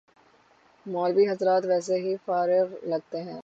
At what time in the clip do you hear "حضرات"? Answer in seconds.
1.29-1.65